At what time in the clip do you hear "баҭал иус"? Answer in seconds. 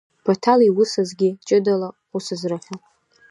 0.23-0.91